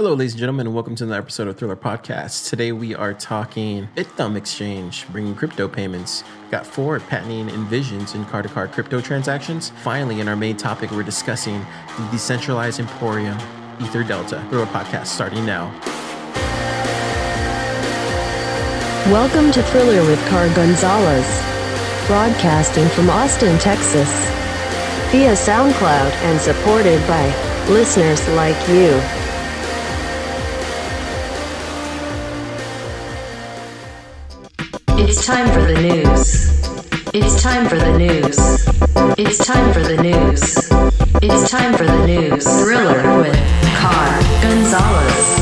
[0.00, 2.48] Hello, ladies and gentlemen, and welcome to another episode of Thriller Podcast.
[2.48, 6.22] Today we are talking Bithumb Exchange, bringing crypto payments.
[6.52, 9.72] Got Ford patenting envisions in car to car crypto transactions.
[9.82, 11.66] Finally, in our main topic, we're discussing
[11.98, 13.36] the decentralized emporium,
[13.78, 14.48] EtherDelta.
[14.50, 15.72] Thriller Podcast starting now.
[19.10, 21.26] Welcome to Thriller with Car Gonzalez,
[22.06, 24.08] broadcasting from Austin, Texas,
[25.10, 27.26] via SoundCloud and supported by
[27.68, 29.02] listeners like you.
[35.00, 36.50] It's time for the news.
[37.14, 38.36] It's time for the news.
[39.16, 40.42] It's time for the news.
[41.22, 42.42] It's time for the news.
[42.42, 43.36] Thriller with
[43.76, 45.38] Car Gonzalez.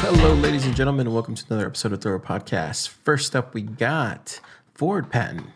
[0.00, 2.88] Hello, ladies and gentlemen, and welcome to another episode of Thriller Podcast.
[2.88, 4.40] First up, we got
[4.74, 5.48] Ford patent.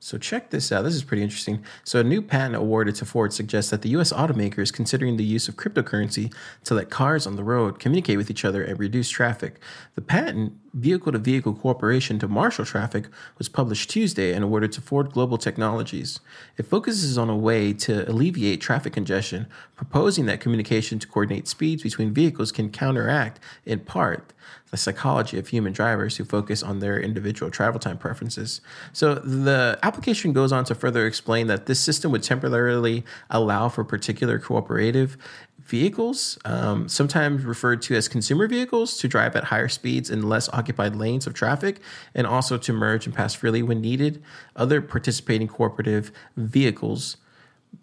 [0.00, 0.82] So check this out.
[0.82, 1.64] This is pretty interesting.
[1.84, 4.12] So a new patent awarded to Ford suggests that the U.S.
[4.12, 6.34] automaker is considering the use of cryptocurrency
[6.64, 9.60] to let cars on the road communicate with each other and reduce traffic.
[9.94, 13.06] The patent, vehicle-to-vehicle cooperation to marshal traffic,
[13.38, 16.20] was published Tuesday and awarded to Ford Global Technologies.
[16.56, 21.82] It focuses on a way to alleviate traffic congestion, proposing that communication to coordinate speeds
[21.82, 24.32] between vehicles can counteract, in part,
[24.70, 28.62] the psychology of human drivers who focus on their individual travel time preferences.
[28.92, 33.84] So the application goes on to further explain that this system would temporarily allow for
[33.84, 35.18] particular cooperative
[35.66, 40.48] vehicles, um, sometimes referred to as consumer vehicles, to drive at higher speeds in less
[40.50, 41.80] occupied lanes of traffic,
[42.14, 44.22] and also to merge and pass freely when needed.
[44.56, 47.16] Other participating cooperative vehicles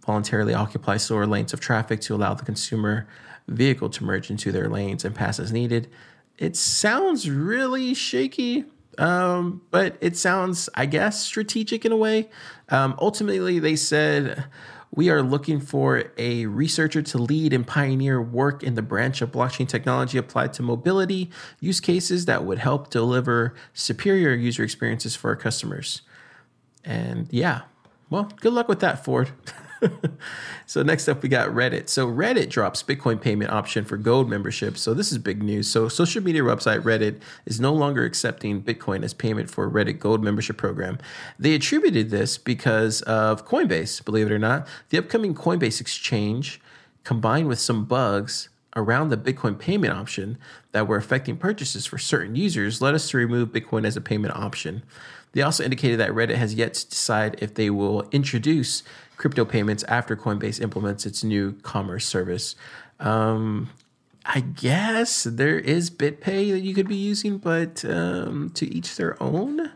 [0.05, 3.07] voluntarily occupy slower lanes of traffic to allow the consumer
[3.47, 5.89] vehicle to merge into their lanes and pass as needed
[6.39, 8.63] it sounds really shaky,
[8.97, 12.29] um, but it sounds, I guess, strategic in a way.
[12.69, 14.45] Um, ultimately, they said
[14.91, 19.31] we are looking for a researcher to lead and pioneer work in the branch of
[19.31, 25.29] blockchain technology applied to mobility use cases that would help deliver superior user experiences for
[25.29, 26.01] our customers.
[26.83, 27.61] And yeah,
[28.09, 29.31] well, good luck with that, Ford.
[30.65, 31.89] so next up we got Reddit.
[31.89, 34.77] So Reddit drops Bitcoin payment option for Gold membership.
[34.77, 35.69] So this is big news.
[35.69, 40.23] So social media website Reddit is no longer accepting Bitcoin as payment for Reddit Gold
[40.23, 40.97] membership program.
[41.37, 44.67] They attributed this because of Coinbase, believe it or not.
[44.89, 46.61] The upcoming Coinbase exchange
[47.03, 50.37] combined with some bugs around the Bitcoin payment option
[50.71, 54.35] that were affecting purchases for certain users led us to remove Bitcoin as a payment
[54.35, 54.83] option.
[55.31, 58.83] They also indicated that Reddit has yet to decide if they will introduce
[59.17, 62.55] crypto payments after Coinbase implements its new commerce service.
[62.99, 63.69] Um,
[64.25, 69.21] I guess there is BitPay that you could be using, but um, to each their
[69.21, 69.71] own.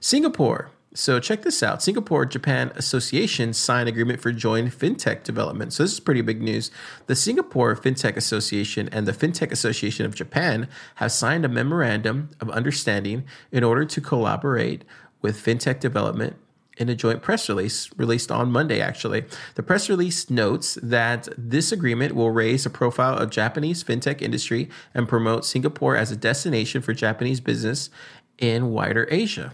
[0.00, 0.70] Singapore.
[0.92, 1.84] So check this out.
[1.84, 5.72] Singapore Japan Association signed agreement for joint fintech development.
[5.72, 6.72] So this is pretty big news.
[7.06, 12.50] The Singapore Fintech Association and the Fintech Association of Japan have signed a memorandum of
[12.50, 14.84] understanding in order to collaborate
[15.22, 16.34] with fintech development
[16.76, 19.24] in a joint press release released on Monday, actually.
[19.54, 24.68] The press release notes that this agreement will raise the profile of Japanese fintech industry
[24.92, 27.90] and promote Singapore as a destination for Japanese business
[28.38, 29.52] in wider Asia.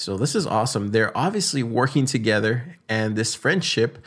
[0.00, 0.92] So this is awesome.
[0.92, 3.98] They're obviously working together, and this friendship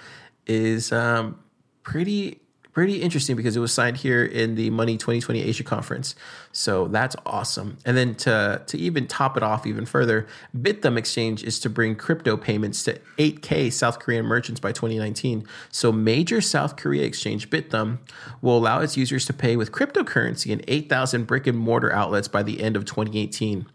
[0.48, 1.38] is um,
[1.84, 2.40] pretty
[2.72, 6.16] pretty interesting because it was signed here in the Money 2020 Asia conference.
[6.52, 7.78] So that's awesome.
[7.86, 10.26] And then to, to even top it off even further,
[10.58, 15.48] Bithumb Exchange is to bring crypto payments to 8K South Korean merchants by 2019.
[15.70, 18.00] So major South Korea exchange Bithumb
[18.42, 22.42] will allow its users to pay with cryptocurrency in 8,000 brick and mortar outlets by
[22.42, 23.68] the end of 2018.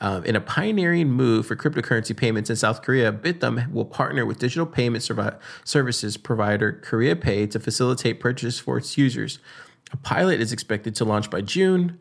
[0.00, 4.38] Um, in a pioneering move for cryptocurrency payments in South Korea, Bithumb will partner with
[4.38, 9.40] digital payment servi- services provider Korea Pay to facilitate purchase for its users.
[9.92, 11.98] A pilot is expected to launch by June,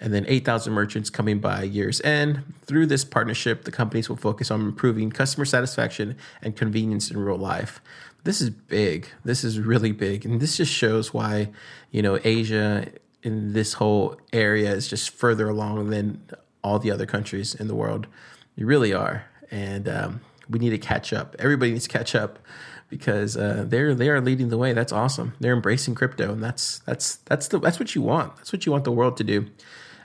[0.00, 2.42] and then 8,000 merchants coming by year's end.
[2.62, 7.38] Through this partnership, the companies will focus on improving customer satisfaction and convenience in real
[7.38, 7.80] life.
[8.24, 9.08] This is big.
[9.24, 10.26] This is really big.
[10.26, 11.50] And this just shows why,
[11.92, 12.88] you know, Asia
[13.22, 16.20] in this whole area is just further along than
[16.66, 18.08] all the other countries in the world.
[18.56, 20.20] You really are, and um,
[20.50, 21.36] we need to catch up.
[21.38, 22.40] Everybody needs to catch up
[22.88, 24.72] because uh, they're they are leading the way.
[24.72, 25.34] That's awesome.
[25.38, 28.36] They're embracing crypto, and that's that's that's the that's what you want.
[28.36, 29.46] That's what you want the world to do.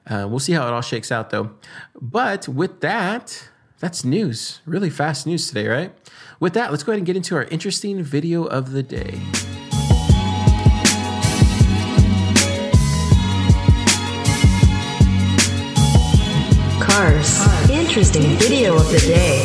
[0.07, 1.51] Uh, we'll see how it all shakes out, though.
[1.99, 3.49] But with that,
[3.79, 4.61] that's news.
[4.65, 6.11] Really fast news today, right?
[6.39, 9.21] With that, let's go ahead and get into our interesting video of the day.
[17.91, 19.41] Interesting video of the day.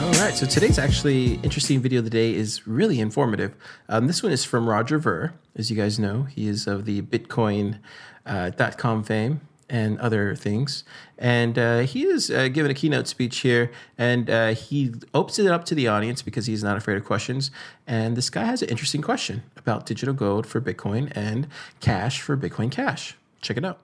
[0.00, 3.56] All right, so today's actually interesting video of the day is really informative.
[3.88, 5.34] Um, this one is from Roger Ver.
[5.56, 7.80] As you guys know, he is of the Bitcoin.com
[8.24, 10.84] uh, fame and other things.
[11.18, 15.48] And uh, he is uh, giving a keynote speech here, and uh, he opens it
[15.48, 17.50] up to the audience because he's not afraid of questions.
[17.84, 21.48] And this guy has an interesting question about digital gold for Bitcoin and
[21.80, 23.16] cash for Bitcoin Cash.
[23.40, 23.80] Check it out.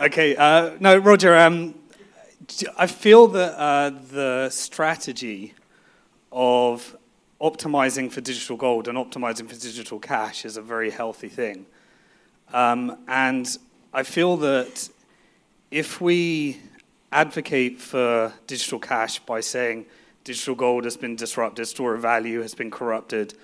[0.00, 1.36] Okay, uh, no, Roger.
[1.36, 1.74] Um,
[2.78, 5.54] I feel that uh, the strategy
[6.30, 6.96] of
[7.40, 11.66] optimizing for digital gold and optimizing for digital cash is a very healthy thing.
[12.52, 13.58] Um, and
[13.92, 14.88] I feel that
[15.72, 16.58] if we
[17.10, 19.86] advocate for digital cash by saying
[20.22, 23.34] digital gold has been disrupted, store of value has been corrupted,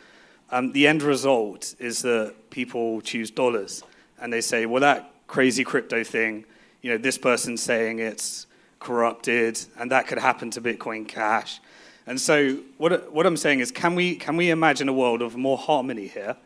[0.52, 3.82] um, the end result is that people choose dollars
[4.20, 6.44] and they say, well, that crazy crypto thing,
[6.82, 8.46] you know, this person saying it's
[8.78, 11.60] corrupted and that could happen to Bitcoin Cash.
[12.06, 15.36] And so, what, what I'm saying is, can we, can we imagine a world of
[15.36, 16.36] more harmony here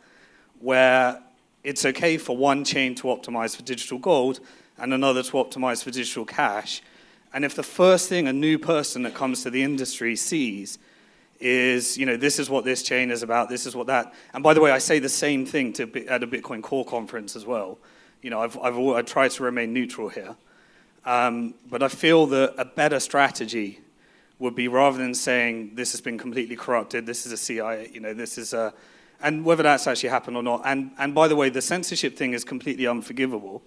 [0.61, 1.21] where
[1.63, 4.39] it's okay for one chain to optimize for digital gold
[4.77, 6.81] and another to optimize for digital cash?
[7.33, 10.79] And if the first thing a new person that comes to the industry sees
[11.39, 14.13] is, you know, this is what this chain is about, this is what that.
[14.33, 17.35] And by the way, I say the same thing to, at a Bitcoin Core conference
[17.35, 17.77] as well.
[18.21, 20.35] You know, I've, I've, I try to remain neutral here.
[21.05, 23.79] Um, but I feel that a better strategy
[24.39, 27.99] would be rather than saying this has been completely corrupted, this is a CIA, you
[27.99, 28.73] know, this is a,
[29.21, 30.61] and whether that's actually happened or not.
[30.65, 33.61] And, and by the way, the censorship thing is completely unforgivable.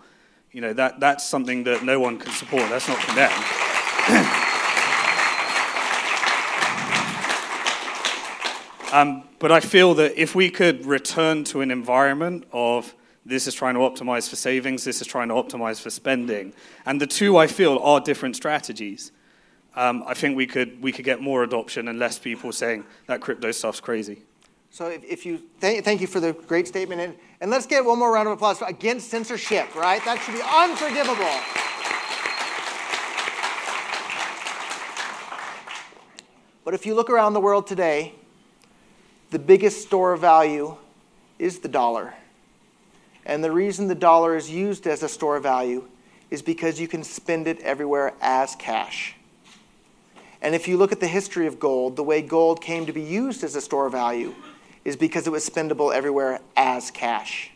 [0.50, 2.68] You know, that, that's something that no one can support.
[2.70, 3.32] That's not condemned.
[8.92, 13.54] um, but I feel that if we could return to an environment of this is
[13.54, 16.52] trying to optimize for savings, this is trying to optimize for spending,
[16.86, 19.12] and the two I feel are different strategies
[19.74, 23.20] um, I think we could, we could get more adoption and less people saying that
[23.20, 24.22] crypto stuff's crazy.
[24.70, 27.84] So if, if you th- thank you for the great statement, and, and let's get
[27.84, 30.04] one more round of applause against censorship, right?
[30.04, 31.24] That should be unforgivable.
[36.64, 38.14] But if you look around the world today,
[39.30, 40.76] the biggest store of value
[41.38, 42.14] is the dollar.
[43.24, 45.88] And the reason the dollar is used as a store of value
[46.30, 49.14] is because you can spend it everywhere as cash.
[50.40, 53.02] And if you look at the history of gold, the way gold came to be
[53.02, 54.34] used as a store of value
[54.84, 57.50] is because it was spendable everywhere as cash.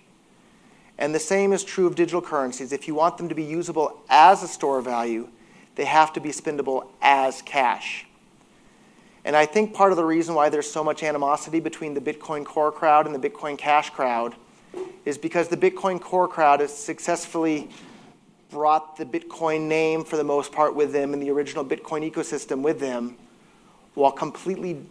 [0.99, 2.73] And the same is true of digital currencies.
[2.73, 5.29] If you want them to be usable as a store of value,
[5.75, 8.07] they have to be spendable as cash.
[9.25, 12.45] And I think part of the reason why there's so much animosity between the Bitcoin
[12.45, 14.37] Core crowd and the Bitcoin Cash crowd
[15.07, 17.71] is because the Bitcoin Core crowd has successfully
[18.51, 22.61] brought the Bitcoin name for the most part with them and the original Bitcoin ecosystem
[22.61, 23.17] with them
[23.95, 24.85] while completely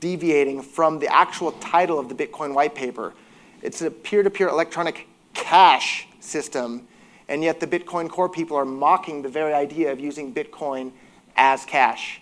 [0.00, 3.14] deviating from the actual title of the Bitcoin white paper.
[3.62, 6.86] It's a peer to peer electronic cash system,
[7.28, 10.92] and yet the Bitcoin core people are mocking the very idea of using Bitcoin
[11.36, 12.20] as cash.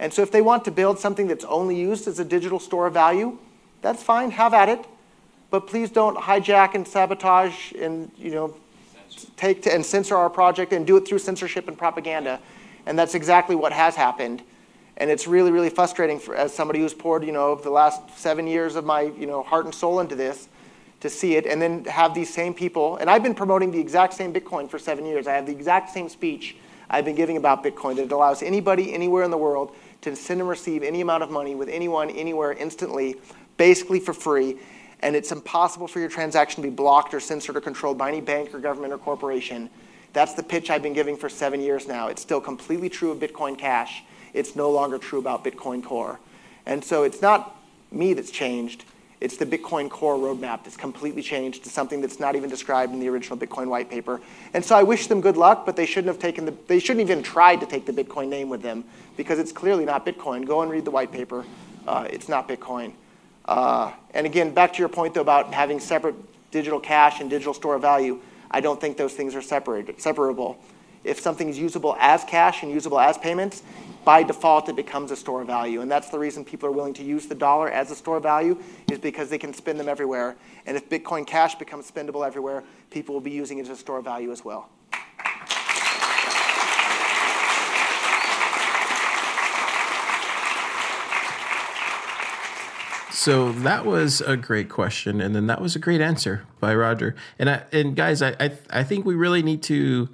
[0.00, 2.88] And so if they want to build something that's only used as a digital store
[2.88, 3.38] of value,
[3.80, 4.84] that's fine, have at it.
[5.50, 8.54] But please don't hijack and sabotage and you know
[9.36, 12.40] take to, and censor our project and do it through censorship and propaganda.
[12.86, 14.42] And that's exactly what has happened.
[14.96, 18.46] And it's really, really frustrating for, as somebody who's poured, you know, the last seven
[18.46, 20.48] years of my, you know, heart and soul into this
[21.00, 22.96] to see it and then have these same people.
[22.96, 25.26] And I've been promoting the exact same Bitcoin for seven years.
[25.26, 26.56] I have the exact same speech
[26.90, 30.40] I've been giving about Bitcoin that it allows anybody anywhere in the world to send
[30.40, 33.16] and receive any amount of money with anyone anywhere instantly,
[33.56, 34.58] basically for free
[35.00, 38.20] and it's impossible for your transaction to be blocked or censored or controlled by any
[38.20, 39.70] bank or government or corporation.
[40.12, 42.08] That's the pitch I've been giving for seven years now.
[42.08, 44.02] It's still completely true of Bitcoin Cash.
[44.34, 46.18] It's no longer true about Bitcoin Core.
[46.66, 47.56] And so it's not
[47.90, 48.84] me that's changed.
[49.20, 53.00] It's the Bitcoin Core roadmap that's completely changed to something that's not even described in
[53.00, 54.20] the original Bitcoin white paper.
[54.54, 57.02] And so I wish them good luck, but they shouldn't have taken the, they shouldn't
[57.02, 58.84] even tried to take the Bitcoin name with them
[59.16, 60.46] because it's clearly not Bitcoin.
[60.46, 61.44] Go and read the white paper.
[61.86, 62.94] Uh, it's not Bitcoin.
[63.50, 66.14] Uh, and again, back to your point though about having separate
[66.52, 70.56] digital cash and digital store of value, I don't think those things are separated, separable.
[71.02, 73.64] If something is usable as cash and usable as payments,
[74.04, 75.80] by default it becomes a store of value.
[75.80, 78.22] And that's the reason people are willing to use the dollar as a store of
[78.22, 78.56] value
[78.88, 80.36] is because they can spend them everywhere.
[80.64, 83.98] And if Bitcoin Cash becomes spendable everywhere, people will be using it as a store
[83.98, 84.68] of value as well.
[93.20, 97.14] So that was a great question, and then that was a great answer by Roger.
[97.38, 100.08] And I, and guys, I, I I think we really need to,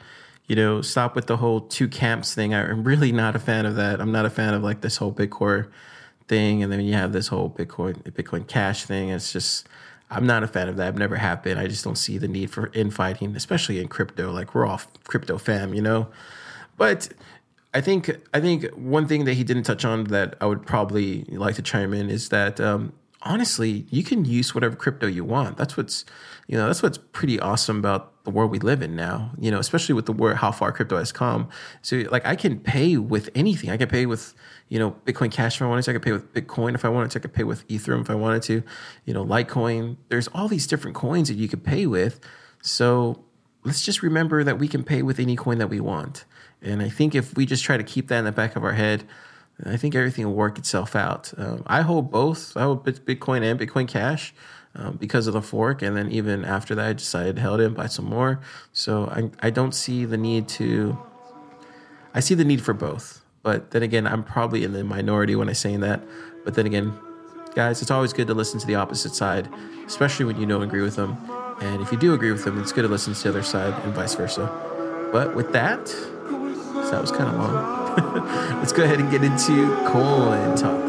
[0.49, 2.53] you know, stop with the whole two camps thing.
[2.53, 4.01] I'm really not a fan of that.
[4.01, 5.69] I'm not a fan of like this whole Bitcoin
[6.27, 9.11] thing, and then you have this whole Bitcoin Bitcoin Cash thing.
[9.11, 9.69] It's just
[10.11, 10.89] I'm not a fan of that.
[10.89, 11.59] I've never been.
[11.59, 14.33] I just don't see the need for infighting, especially in crypto.
[14.33, 16.09] Like we're all crypto fam, you know.
[16.77, 17.11] But
[17.76, 21.25] I think I think one thing that he didn't touch on that I would probably
[21.25, 25.59] like to chime in is that um, honestly, you can use whatever crypto you want.
[25.59, 26.06] That's what's
[26.47, 29.30] you know that's what's pretty awesome about the world we live in now.
[29.38, 31.50] You know, especially with the word how far crypto has come.
[31.83, 33.68] So like I can pay with anything.
[33.68, 34.33] I can pay with
[34.71, 35.90] you know Bitcoin Cash if I wanted to.
[35.90, 37.18] I could pay with Bitcoin if I wanted to.
[37.18, 38.62] I could pay with Ethereum if I wanted to.
[39.04, 39.99] You know, Litecoin.
[40.09, 42.21] There's all these different coins that you could pay with.
[42.62, 43.23] So
[43.64, 46.25] let's just remember that we can pay with any coin that we want.
[46.63, 48.73] And I think if we just try to keep that in the back of our
[48.73, 49.05] head,
[49.65, 51.33] I think everything will work itself out.
[51.39, 52.57] Um, I hold both.
[52.57, 54.35] I hold Bitcoin and Bitcoin Cash
[54.75, 57.75] um, because of the fork, and then even after that, I decided to held and
[57.75, 58.41] buy some more.
[58.73, 60.99] So I I don't see the need to.
[62.13, 65.49] I see the need for both, but then again, I'm probably in the minority when
[65.49, 66.03] I'm saying that.
[66.45, 66.93] But then again,
[67.55, 69.49] guys, it's always good to listen to the opposite side,
[69.87, 71.17] especially when you don't agree with them.
[71.61, 73.73] And if you do agree with them, it's good to listen to the other side
[73.85, 74.51] and vice versa.
[75.13, 75.95] But with that,
[76.87, 78.59] so that was kind of long.
[78.61, 80.81] Let's go ahead and get into coin talk.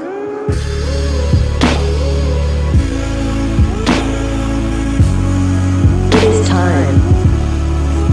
[6.14, 7.02] It is time.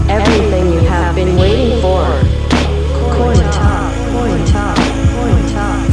[0.09, 2.05] Everything you have been waiting for.
[3.13, 3.93] Coin talk.
[4.13, 4.77] Coin talk.
[5.13, 5.85] Coin talk.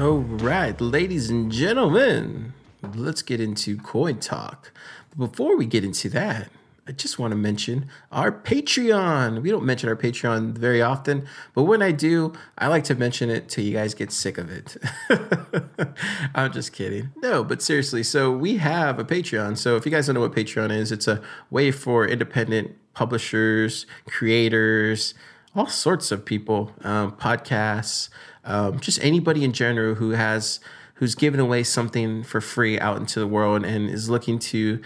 [0.00, 2.54] All right, ladies and gentlemen,
[2.94, 4.72] let's get into coin talk.
[5.18, 6.48] Before we get into that,
[6.86, 9.40] I just want to mention our Patreon.
[9.42, 13.30] We don't mention our Patreon very often, but when I do, I like to mention
[13.30, 14.76] it till you guys get sick of it.
[16.34, 17.10] I'm just kidding.
[17.16, 19.58] No, but seriously, so we have a Patreon.
[19.58, 23.86] So if you guys don't know what Patreon is, it's a way for independent publishers,
[24.06, 25.14] creators,
[25.54, 28.08] all sorts of people, um, podcasts,
[28.44, 30.58] um, just anybody in general who has
[30.94, 34.80] who's giving away something for free out into the world and is looking to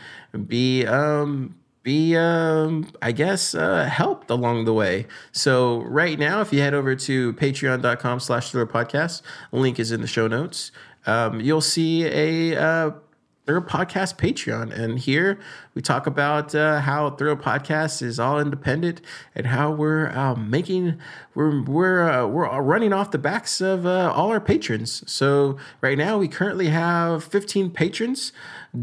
[0.47, 1.55] be um,
[1.87, 5.07] be um, I guess uh, helped along the way.
[5.31, 10.01] So right now, if you head over to patreon.com slash thriller podcast, link is in
[10.01, 10.73] the show notes.
[11.07, 12.91] Um, you'll see a uh,
[13.47, 14.77] Thrill Podcast Patreon.
[14.77, 15.39] And here
[15.75, 19.01] we talk about uh, how Thrill Podcast is all independent
[19.37, 20.99] and how we're uh, making,
[21.37, 25.05] we're, we're, uh, we're running off the backs of uh, all our patrons.
[25.11, 28.33] So right now we currently have 15 patrons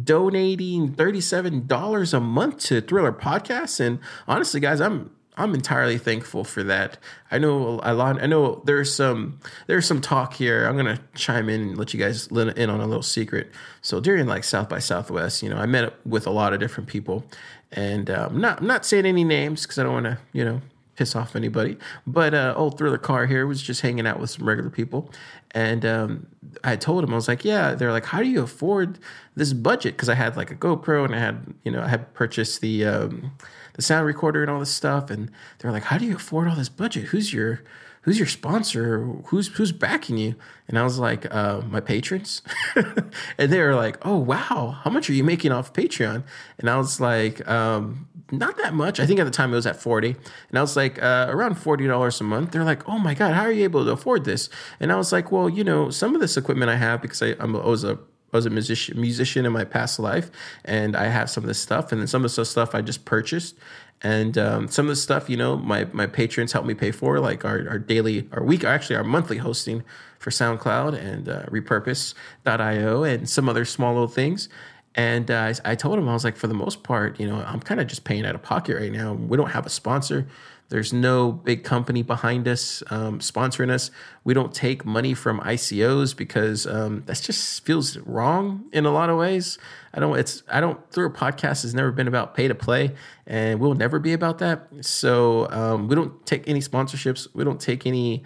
[0.03, 3.79] donating $37 a month to Thriller Podcast.
[3.79, 6.97] And honestly, guys, I'm I'm entirely thankful for that.
[7.31, 8.21] I know a lot.
[8.21, 10.65] I know there's some there's some talk here.
[10.65, 13.51] I'm gonna chime in and let you guys in on a little secret.
[13.81, 16.87] So during like South by Southwest, you know, I met with a lot of different
[16.87, 17.25] people,
[17.71, 20.61] and um, not I'm not saying any names because I don't want to you know
[20.95, 21.77] piss off anybody.
[22.05, 25.11] But uh, old Thriller Car here was just hanging out with some regular people,
[25.51, 26.27] and um,
[26.63, 27.75] I told him I was like, yeah.
[27.75, 28.99] They're like, how do you afford
[29.35, 29.95] this budget?
[29.95, 32.85] Because I had like a GoPro and I had you know I had purchased the.
[32.85, 33.31] Um,
[33.73, 35.09] the sound recorder and all this stuff.
[35.09, 37.05] And they're like, "How do you afford all this budget?
[37.05, 37.63] Who's your
[38.03, 39.05] who's your sponsor?
[39.25, 40.35] Who's who's backing you?"
[40.67, 42.41] And I was like, uh, "My patrons."
[42.75, 46.23] and they were like, "Oh wow, how much are you making off Patreon?"
[46.59, 48.99] And I was like, um, "Not that much.
[48.99, 50.15] I think at the time it was at forty.
[50.49, 53.33] And I was like, uh, "Around forty dollars a month." They're like, "Oh my god,
[53.33, 56.15] how are you able to afford this?" And I was like, "Well, you know, some
[56.15, 57.97] of this equipment I have because I, I'm, I was a
[58.33, 60.31] I was a musician musician in my past life,
[60.65, 63.05] and I have some of this stuff, and then some of the stuff I just
[63.05, 63.55] purchased,
[64.03, 67.19] and um, some of the stuff you know my my patrons help me pay for,
[67.19, 69.83] like our our daily, our week, actually our monthly hosting
[70.19, 74.47] for SoundCloud and uh, Repurpose.io and some other small little things.
[74.95, 77.43] And uh, I, I told him I was like, for the most part, you know,
[77.45, 79.13] I'm kind of just paying out of pocket right now.
[79.13, 80.27] We don't have a sponsor.
[80.73, 83.91] There's no big company behind us um, sponsoring us.
[84.23, 89.11] We don't take money from ICOs because um, that just feels wrong in a lot
[89.11, 89.59] of ways.
[89.93, 90.17] I don't.
[90.17, 90.79] It's I don't.
[90.91, 92.95] Thriller Podcast has never been about pay to play,
[93.27, 94.67] and we'll never be about that.
[94.81, 97.27] So um, we don't take any sponsorships.
[97.35, 98.23] We don't take any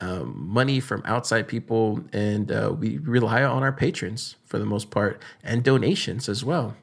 [0.00, 4.90] um, money from outside people, and uh, we rely on our patrons for the most
[4.90, 6.74] part and donations as well.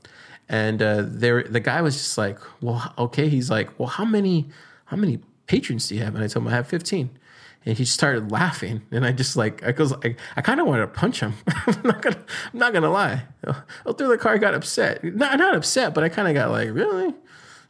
[0.48, 4.50] And uh, there, the guy was just like, "Well, okay." He's like, "Well, how many,
[4.88, 7.12] how many patrons do you have?" And I told him I have fifteen.
[7.66, 10.82] And he started laughing, and I just like I goes I, I kind of wanted
[10.82, 11.34] to punch him.
[11.68, 11.84] I'm
[12.54, 13.24] not gonna lie.
[13.86, 15.04] Oh, through the car, I got upset.
[15.04, 17.14] Not not upset, but I kind of got like, really,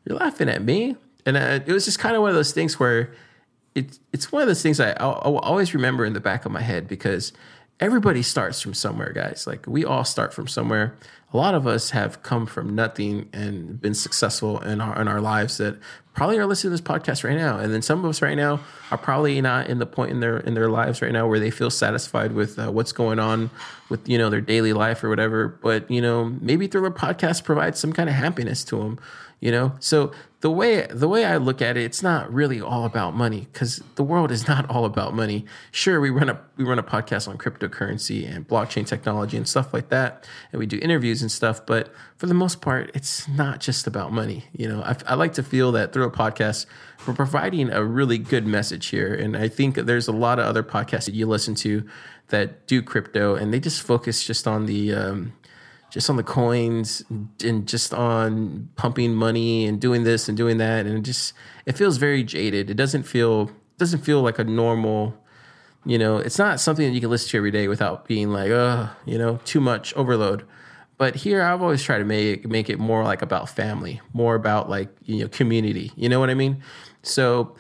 [0.06, 2.80] you're laughing at me, and uh, it was just kind of one of those things
[2.80, 3.12] where
[3.74, 6.52] it's it's one of those things I I'll, I'll always remember in the back of
[6.52, 7.34] my head because
[7.80, 9.46] everybody starts from somewhere, guys.
[9.46, 10.96] Like we all start from somewhere.
[11.34, 15.22] A lot of us have come from nothing and been successful in our in our
[15.22, 15.78] lives that
[16.18, 17.60] probably are listening to this podcast right now.
[17.60, 18.60] And then some of us right now
[18.90, 21.52] are probably not in the point in their in their lives right now where they
[21.52, 23.52] feel satisfied with uh, what's going on
[23.90, 25.48] with you know their daily life or whatever.
[25.48, 29.00] But you know maybe the podcast provides some kind of happiness to them.
[29.40, 32.86] You know, so the way the way I look at it, it's not really all
[32.86, 35.46] about money because the world is not all about money.
[35.72, 39.74] Sure, we run a we run a podcast on cryptocurrency and blockchain technology and stuff
[39.74, 41.66] like that, and we do interviews and stuff.
[41.66, 44.46] But for the most part, it's not just about money.
[44.54, 46.68] You know, I, I like to feel that Thriller Podcast,
[47.08, 50.64] we're providing a really good message here, and I think there's a lot of other
[50.64, 51.84] podcasts that you listen to
[52.30, 55.34] that do crypto, and they just focus just on the um,
[55.98, 57.04] just on the coins
[57.44, 60.86] and just on pumping money and doing this and doing that.
[60.86, 61.34] And it just
[61.66, 62.70] it feels very jaded.
[62.70, 63.50] It doesn't feel
[63.80, 65.18] doesn't feel like a normal
[65.86, 68.52] you know it's not something that you can listen to every day without being like
[68.52, 70.46] uh you know too much overload.
[71.00, 74.70] But here i've always tried to make make it more like about family more about
[74.70, 75.92] like you know community.
[75.96, 76.62] You know what i mean?
[77.02, 77.56] So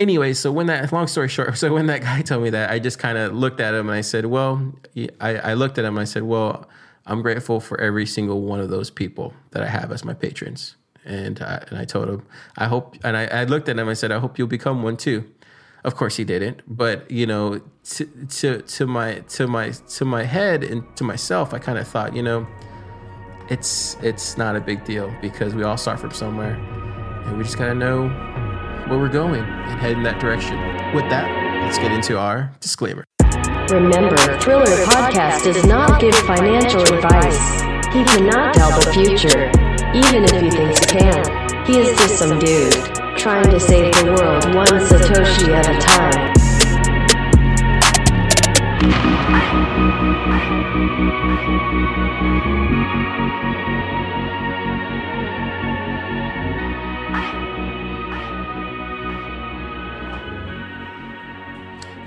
[0.00, 2.78] anyway so when that long story short so when that guy told me that i
[2.78, 4.74] just kind of looked at him and i said well
[5.20, 6.68] I, I looked at him and i said well
[7.06, 10.76] I'm grateful for every single one of those people that I have as my patrons.
[11.04, 12.26] And I, and I told him,
[12.58, 14.96] I hope, and I, I looked at him, I said, I hope you'll become one
[14.96, 15.30] too.
[15.84, 17.60] Of course he didn't, but you know,
[17.90, 21.86] to, to, to my, to my, to my head and to myself, I kind of
[21.86, 22.44] thought, you know,
[23.48, 27.56] it's, it's not a big deal because we all start from somewhere and we just
[27.56, 28.08] gotta know
[28.88, 30.56] where we're going and head in that direction.
[30.92, 31.30] With that,
[31.62, 33.04] let's get into our disclaimer.
[33.70, 37.60] Remember, Thriller Podcast does not give financial advice.
[37.92, 39.50] He cannot tell the future,
[39.92, 41.66] even if he thinks he can.
[41.66, 42.72] He is just some dude,
[43.18, 46.36] trying to save the world one Satoshi at a time.
[53.20, 53.25] You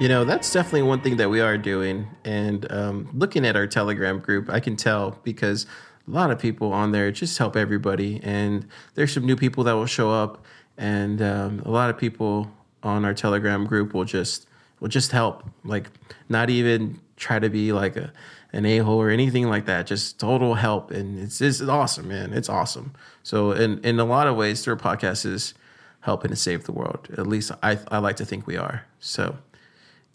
[0.07, 2.07] know, that's definitely one thing that we are doing.
[2.23, 5.65] And um, looking at our Telegram group, I can tell because
[6.07, 8.19] a lot of people on there just help everybody.
[8.23, 10.45] And there's some new people that will show up,
[10.77, 14.47] and um, a lot of people on our Telegram group will just
[14.79, 15.43] will just help.
[15.63, 15.89] Like,
[16.29, 18.13] not even try to be like a
[18.53, 19.85] an a hole or anything like that.
[19.85, 22.33] Just total help, and it's it's awesome, man.
[22.33, 22.93] It's awesome.
[23.21, 25.53] So, in in a lot of ways, Thriller Podcast is
[26.01, 27.07] helping to save the world.
[27.17, 28.85] At least I I like to think we are.
[28.99, 29.38] So.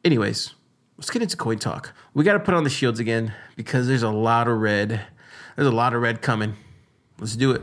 [0.05, 0.53] Anyways,
[0.99, 1.95] let's get into coin talk.
[2.13, 5.01] We got to put on the shields again because there's a lot of red.
[5.57, 6.57] There's a lot of red coming.
[7.19, 7.63] Let's do it.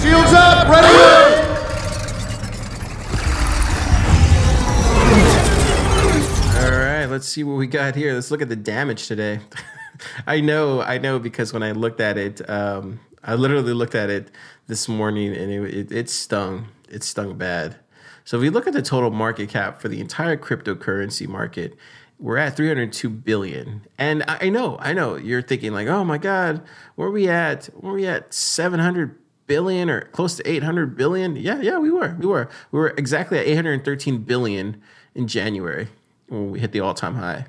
[0.00, 0.94] Shields up, ready!
[6.62, 8.14] All right, let's see what we got here.
[8.14, 9.40] Let's look at the damage today.
[10.28, 14.08] I know, I know, because when I looked at it, um, I literally looked at
[14.08, 14.30] it
[14.68, 16.68] this morning and it, it, it stung.
[16.88, 17.76] It stung bad.
[18.24, 21.76] So if we look at the total market cap for the entire cryptocurrency market,
[22.18, 23.86] we're at 302 billion.
[23.98, 26.62] And I know, I know you're thinking like, oh my God,
[26.94, 27.66] where are we at?
[27.66, 31.36] Where are we at 700 billion or close to 800 billion?
[31.36, 32.16] Yeah, yeah, we were.
[32.18, 32.48] We were.
[32.72, 34.80] We were exactly at 813 billion
[35.14, 35.88] in January
[36.28, 37.46] when we hit the all-time high.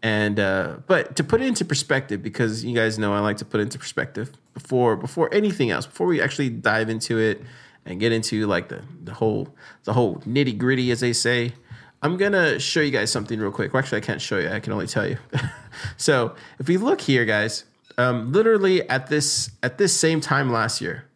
[0.00, 3.44] And uh, but to put it into perspective, because you guys know I like to
[3.44, 7.42] put it into perspective before before anything else, before we actually dive into it
[7.88, 9.48] and get into like the, the whole
[9.84, 11.54] the whole nitty gritty, as they say.
[12.02, 13.72] I'm gonna show you guys something real quick.
[13.72, 14.48] Well, actually, I can't show you.
[14.48, 15.16] I can only tell you.
[15.96, 17.64] so if we look here, guys,
[17.96, 21.06] um, literally at this at this same time last year,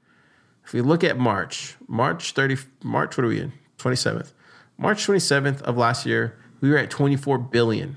[0.64, 3.52] if we look at March, March 30, March, what are we in?
[3.78, 4.32] 27th.
[4.78, 7.96] March 27th of last year, we were at 24 billion.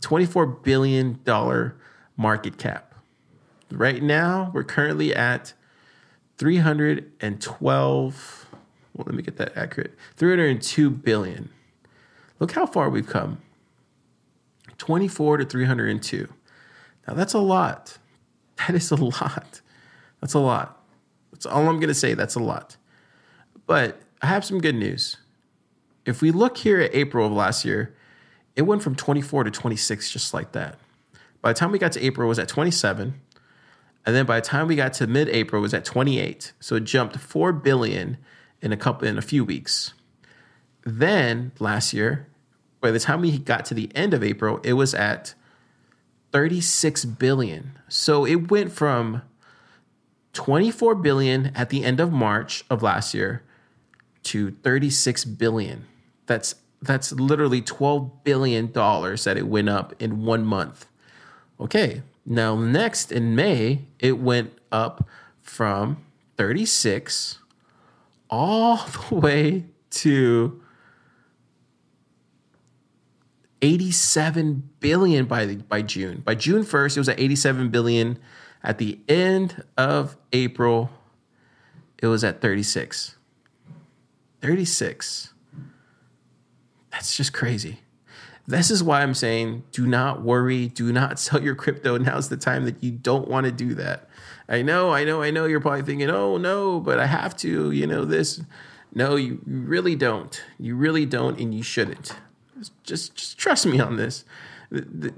[0.00, 1.76] 24 billion dollar
[2.16, 2.94] market cap.
[3.70, 5.52] Right now, we're currently at
[6.42, 8.46] 312
[8.94, 11.50] well, let me get that accurate 302 billion.
[12.40, 13.40] Look how far we've come.
[14.76, 16.28] 24 to 302
[17.06, 17.98] now that's a lot.
[18.66, 19.60] That is a lot.
[20.20, 20.84] That's a lot.
[21.30, 22.76] That's all i'm going to say that's a lot.
[23.64, 25.18] But i have some good news.
[26.04, 27.94] If we look here at april of last year
[28.56, 30.80] it went from 24 to 26 just like that.
[31.40, 33.20] By the time we got to april it was at 27
[34.04, 36.52] and then by the time we got to mid-April, it was at 28.
[36.60, 38.18] So it jumped 4 billion
[38.60, 39.94] in a couple in a few weeks.
[40.84, 42.26] Then last year,
[42.80, 45.34] by the time we got to the end of April, it was at
[46.32, 47.78] 36 billion.
[47.88, 49.22] So it went from
[50.32, 53.42] 24 billion at the end of March of last year
[54.24, 55.84] to 36 billion.
[56.26, 60.86] That's That's literally $12 billion that it went up in one month.
[61.60, 62.02] Okay.
[62.24, 65.08] Now, next in May, it went up
[65.40, 66.04] from
[66.36, 67.38] 36
[68.30, 68.76] all
[69.08, 70.62] the way to
[73.60, 76.22] 87 billion by the, by June.
[76.24, 78.18] By June 1st, it was at 87 billion.
[78.64, 80.90] At the end of April,
[81.98, 83.16] it was at 36.
[84.40, 85.32] 36.
[86.90, 87.81] That's just crazy.
[88.46, 91.96] This is why I'm saying do not worry, do not sell your crypto.
[91.98, 94.08] Now's the time that you don't want to do that.
[94.48, 97.70] I know, I know, I know you're probably thinking, "Oh no, but I have to,
[97.70, 98.42] you know, this."
[98.94, 100.42] No, you really don't.
[100.58, 102.14] You really don't and you shouldn't.
[102.84, 104.24] Just just trust me on this.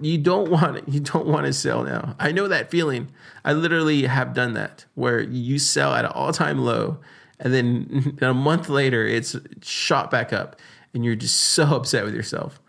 [0.01, 0.85] You don't want it.
[0.89, 2.17] You don't want to sell now.
[2.19, 3.13] I know that feeling.
[3.45, 6.99] I literally have done that where you sell at an all-time low
[7.39, 10.57] and then a month later it's shot back up
[10.93, 12.61] and you're just so upset with yourself.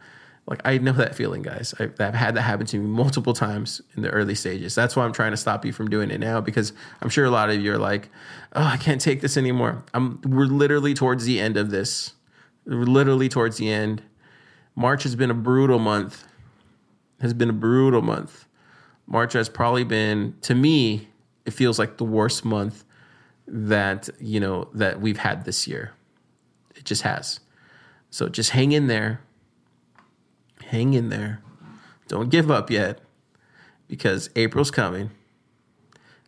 [0.48, 1.74] Like I know that feeling, guys.
[1.80, 4.76] I've, I've, had that happen to me multiple times in the early stages.
[4.76, 7.32] That's why I'm trying to stop you from doing it now because I'm sure a
[7.32, 8.10] lot of you are like,
[8.54, 12.14] "Oh, I can't take this anymore." I'm we're literally towards the end of this.
[12.66, 14.04] We're literally towards the end.
[14.76, 16.28] March has been a brutal month.
[17.22, 18.46] Has been a brutal month.
[19.08, 21.08] March has probably been to me,
[21.46, 22.84] it feels like the worst month
[23.48, 25.94] that, you know, that we've had this year.
[26.76, 27.40] It just has.
[28.10, 29.22] So just hang in there
[30.70, 31.42] hang in there.
[32.08, 33.00] Don't give up yet
[33.88, 35.12] because April's coming.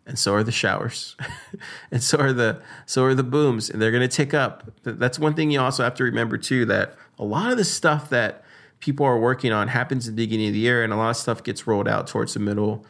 [0.06, 1.15] And so are the showers.
[1.91, 4.71] and so are the so are the booms and they're going to tick up.
[4.84, 8.10] That's one thing you also have to remember too that a lot of the stuff
[8.10, 8.43] that
[8.80, 11.17] people are working on happens at the beginning of the year and a lot of
[11.17, 12.86] stuff gets rolled out towards the middle,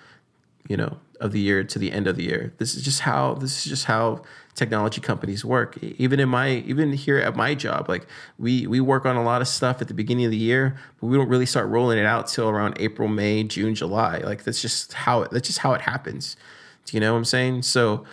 [0.68, 2.54] you know, of the year to the end of the year.
[2.58, 4.22] This is just how this is just how
[4.56, 5.78] technology companies work.
[5.82, 9.42] Even in my even here at my job, like we we work on a lot
[9.42, 12.06] of stuff at the beginning of the year, but we don't really start rolling it
[12.06, 14.18] out till around April, May, June, July.
[14.20, 16.36] Like that's just how it, that's just how it happens.
[16.86, 17.64] Do you know what I'm saying?
[17.64, 18.06] So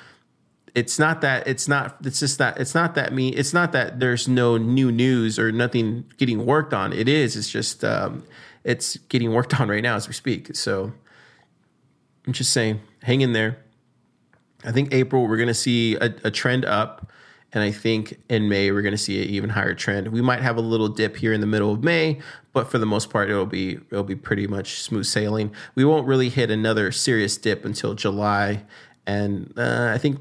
[0.75, 4.01] it's not that it's not it's just that it's not that me it's not that
[4.01, 6.93] there's no new news or nothing getting worked on.
[6.93, 7.37] It is.
[7.37, 8.25] It's just um,
[8.65, 10.55] it's getting worked on right now as we speak.
[10.57, 10.93] So
[12.27, 13.65] I'm just saying, hang in there
[14.65, 17.11] I think April we're going to see a, a, trend up,
[17.53, 20.09] and I think in May we're going to see an even higher trend.
[20.09, 22.21] We might have a little dip here in the middle of May,
[22.53, 25.55] but for the most part it'll be it'll be pretty much smooth sailing.
[25.75, 28.65] We won't really hit another serious dip until July,
[29.07, 30.19] and uh, I think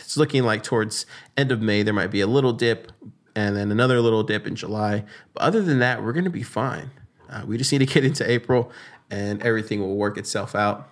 [0.00, 2.92] it's looking like towards end of May there might be a little dip,
[3.34, 5.04] and then another little dip in July.
[5.32, 6.90] But other than that, we're going to be fine.
[7.30, 8.70] Uh, we just need to get into April,
[9.10, 10.90] and everything will work itself out.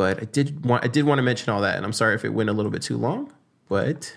[0.00, 2.24] But I did want I did want to mention all that, and I'm sorry if
[2.24, 3.30] it went a little bit too long,
[3.68, 4.16] but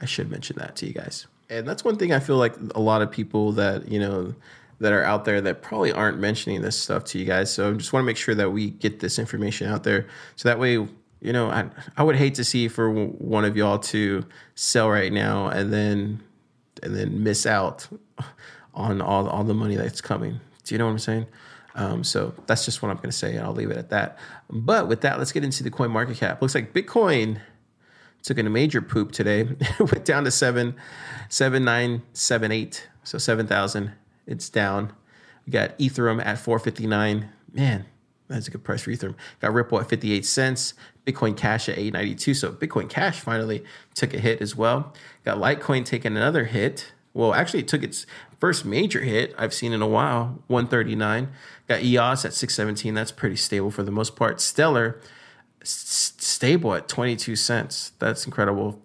[0.00, 1.26] I should mention that to you guys.
[1.50, 4.34] And that's one thing I feel like a lot of people that you know
[4.80, 7.52] that are out there that probably aren't mentioning this stuff to you guys.
[7.52, 10.48] So I just want to make sure that we get this information out there, so
[10.48, 11.66] that way you know I
[11.98, 16.22] I would hate to see for one of y'all to sell right now and then
[16.82, 17.86] and then miss out
[18.74, 20.40] on all all the money that's coming.
[20.64, 21.26] Do you know what I'm saying?
[21.74, 24.18] Um, so that's just what I'm going to say, and I'll leave it at that.
[24.50, 26.42] But with that, let's get into the coin market cap.
[26.42, 27.40] Looks like Bitcoin
[28.22, 29.44] took a major poop today.
[29.78, 30.74] went down to seven,
[31.28, 33.92] seven nine seven eight, so seven thousand.
[34.26, 34.92] It's down.
[35.46, 37.30] We got Ethereum at four fifty nine.
[37.52, 37.86] Man,
[38.28, 39.16] that's a good price for Ethereum.
[39.40, 40.74] Got Ripple at fifty eight cents.
[41.06, 42.34] Bitcoin Cash at eight ninety two.
[42.34, 44.92] So Bitcoin Cash finally took a hit as well.
[45.24, 46.92] Got Litecoin taking another hit.
[47.14, 48.06] Well, actually, it took its
[48.40, 51.28] first major hit I've seen in a while, 139.
[51.68, 52.94] Got EOS at 617.
[52.94, 54.40] That's pretty stable for the most part.
[54.40, 55.00] Stellar,
[55.60, 57.92] s- stable at 22 cents.
[57.98, 58.80] That's incredible.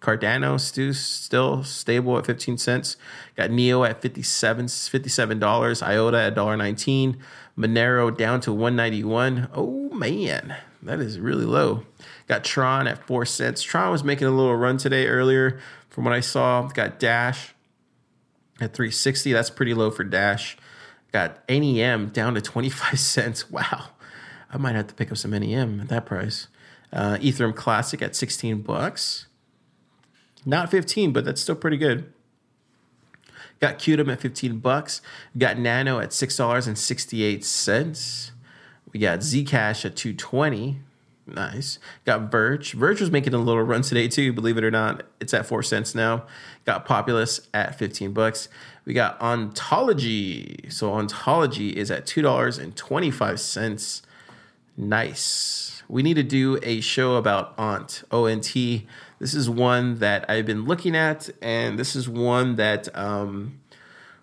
[0.00, 2.96] Cardano still still stable at 15 cents.
[3.36, 5.82] Got Neo at 57 $57.
[5.82, 7.16] IOTA at $1.19.
[7.58, 9.48] Monero down to 191.
[9.54, 11.84] Oh man, that is really low.
[12.28, 13.62] Got Tron at 4 cents.
[13.62, 16.62] Tron was making a little run today earlier from what I saw.
[16.68, 17.54] Got Dash
[18.60, 19.32] at 360.
[19.32, 20.56] That's pretty low for Dash.
[21.12, 23.50] Got NEM down to 25 cents.
[23.50, 23.88] Wow.
[24.52, 26.48] I might have to pick up some NEM at that price.
[26.92, 29.26] Uh, Ethereum Classic at 16 bucks.
[30.44, 32.12] Not 15, but that's still pretty good.
[33.60, 35.00] Got Qtum at 15 bucks.
[35.36, 38.30] Got Nano at $6.68.
[38.92, 40.80] We got Zcash at 220.
[41.32, 41.78] Nice.
[42.04, 42.72] Got Verge.
[42.72, 45.04] Verge was making a little run today too, believe it or not.
[45.20, 46.24] It's at 4 cents now.
[46.64, 48.48] Got Populous at 15 bucks.
[48.84, 50.68] We got Ontology.
[50.68, 54.02] So Ontology is at $2.25.
[54.76, 55.82] Nice.
[55.88, 58.86] We need to do a show about Ont, O N T.
[59.18, 63.60] This is one that I've been looking at, and this is one that um,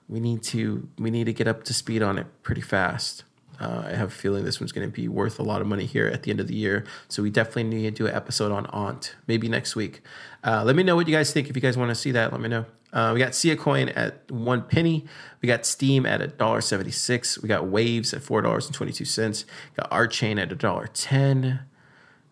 [0.08, 3.26] we need to we need to get up to speed on it pretty fast.
[3.60, 5.86] Uh, I have a feeling this one's going to be worth a lot of money
[5.86, 6.86] here at the end of the year.
[7.08, 10.02] So we definitely need to do an episode on Ont, maybe next week.
[10.44, 11.50] Uh, let me know what you guys think.
[11.50, 12.66] If you guys want to see that, let me know.
[12.94, 15.06] Uh, we got Siacoin at one penny.
[15.42, 17.38] We got Steem at a dollar seventy six.
[17.38, 19.46] We got Waves at four dollars and twenty two cents.
[19.76, 21.60] Got Art Chain at a dollar ten.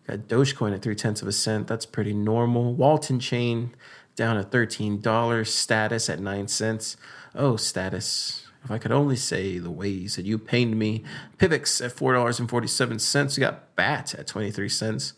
[0.06, 1.66] Got Dogecoin at three tenths of a cent.
[1.66, 2.74] That's pretty normal.
[2.74, 3.70] Waltonchain
[4.14, 5.52] down at thirteen dollars.
[5.52, 6.96] Status at nine cents.
[7.34, 8.45] Oh, status.
[8.66, 11.04] If I could only say the ways that you pained me.
[11.38, 13.36] Pivx at four dollars and forty seven cents.
[13.36, 15.12] We got Bat at twenty three cents.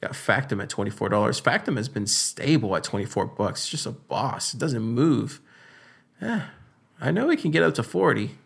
[0.00, 1.38] Got Factom at twenty four dollars.
[1.38, 3.60] Factom has been stable at twenty four bucks.
[3.64, 4.54] It's Just a boss.
[4.54, 5.42] It doesn't move.
[6.22, 6.40] Eh,
[7.02, 8.38] I know it can get up to forty.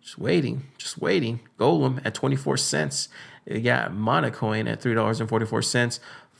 [0.00, 1.40] Just waiting, just waiting.
[1.58, 3.08] Golem at twenty four cents.
[3.46, 5.98] You got MonaCoin at three dollars and forty four cents.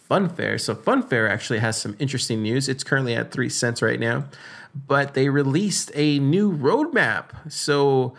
[0.09, 0.61] Funfair.
[0.61, 2.69] So Funfair actually has some interesting news.
[2.69, 4.27] It's currently at three cents right now,
[4.75, 7.51] but they released a new roadmap.
[7.51, 8.15] So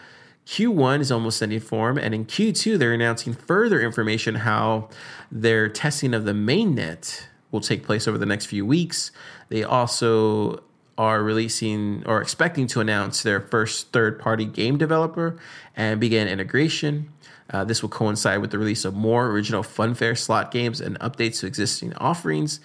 [0.45, 4.89] Q1 is almost ending form, and in Q2 they're announcing further information how
[5.31, 9.11] their testing of the mainnet will take place over the next few weeks.
[9.49, 10.63] They also
[10.97, 15.39] are releasing or expecting to announce their first third-party game developer
[15.75, 17.11] and begin integration.
[17.51, 21.39] Uh, this will coincide with the release of more original Funfair slot games and updates
[21.39, 22.59] to existing offerings.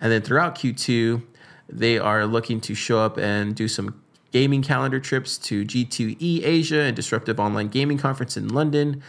[0.00, 1.22] And then throughout Q2,
[1.68, 4.02] they are looking to show up and do some
[4.32, 9.02] gaming calendar trips to G2E Asia and Disruptive Online Gaming Conference in London.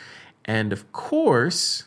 [0.46, 1.84] And of course,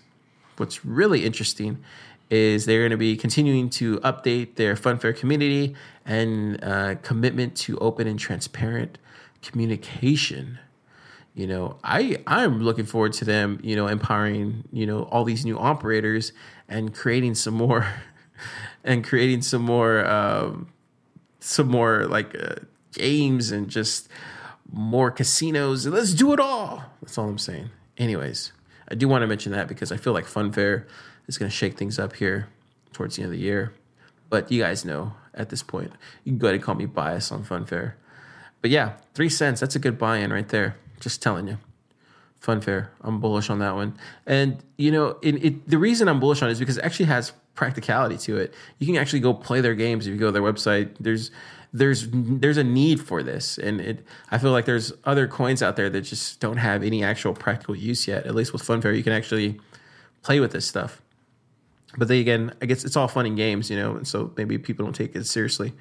[0.57, 1.83] what's really interesting
[2.31, 5.75] is they're going to be continuing to update their Funfair community
[6.07, 8.99] and uh, commitment to open and transparent
[9.43, 10.59] communication
[11.35, 15.45] you know i i'm looking forward to them you know empowering you know all these
[15.45, 16.33] new operators
[16.69, 17.87] and creating some more
[18.85, 20.69] and creating some more um
[21.41, 22.55] some more like uh,
[22.93, 24.09] games and just
[24.71, 28.53] more casinos and let's do it all that's all i'm saying anyways
[28.89, 30.85] i do want to mention that because i feel like funfair
[31.27, 32.49] is going to shake things up here
[32.93, 33.73] towards the end of the year
[34.31, 35.93] but you guys know at this point
[36.25, 37.95] you can go ahead and call me bias on funfair
[38.61, 41.59] but yeah three cents that's a good buy-in right there just telling you.
[42.41, 42.89] Funfair.
[43.03, 43.97] I'm bullish on that one.
[44.27, 47.07] And, you know, it, it, the reason I'm bullish on it is because it actually
[47.07, 48.55] has practicality to it.
[48.79, 50.97] You can actually go play their games if you go to their website.
[50.99, 51.31] There's
[51.73, 55.77] there's there's a need for this and it I feel like there's other coins out
[55.77, 58.27] there that just don't have any actual practical use yet.
[58.27, 59.59] At least with Funfair you can actually
[60.23, 61.01] play with this stuff.
[61.97, 64.57] But then again, I guess it's all fun and games, you know, and so maybe
[64.57, 65.75] people don't take it seriously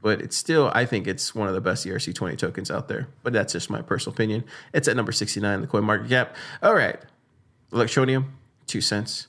[0.00, 3.08] but it's still I think it's one of the best ERC20 tokens out there.
[3.22, 4.44] But that's just my personal opinion.
[4.72, 6.36] It's at number 69 in the coin market cap.
[6.62, 6.98] All right.
[7.72, 8.26] Electroneum,
[8.66, 9.26] two cents.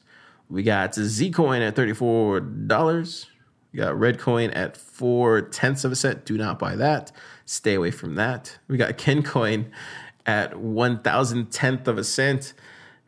[0.49, 3.25] We got Zcoin at $34.
[3.71, 6.25] We got Reddcoin at four tenths of a cent.
[6.25, 7.11] Do not buy that.
[7.45, 8.57] Stay away from that.
[8.67, 9.65] We got Kencoin
[10.25, 12.53] at one thousand tenth of a cent.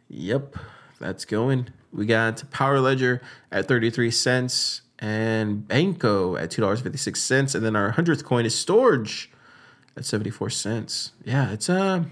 [0.08, 0.58] Yep,
[1.00, 1.70] that's going.
[1.92, 7.56] We got Power Ledger at 33 cents and Bancor at two dollars fifty six cents,
[7.56, 9.28] and then our hundredth coin is Storj
[9.98, 11.12] at seventy four cents.
[11.26, 12.06] Yeah, it's a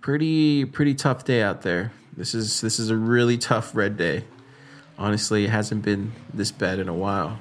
[0.00, 1.92] pretty pretty tough day out there.
[2.16, 4.24] This is this is a really tough red day.
[4.98, 7.38] Honestly, it hasn't been this bad in a while.